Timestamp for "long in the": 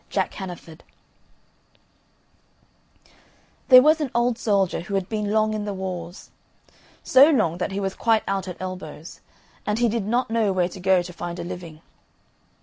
5.29-5.75